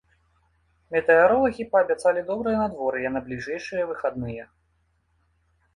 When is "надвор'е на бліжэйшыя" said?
2.63-3.83